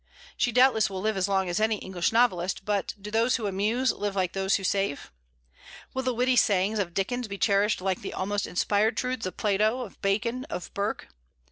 [0.35, 3.91] She doubtless will live as long as any English novelist; but do those who amuse
[3.91, 5.11] live like those who save?
[5.93, 9.81] Will the witty sayings of Dickens be cherished like the almost inspired truths of Plato,
[9.81, 11.09] of Bacon, of Burke?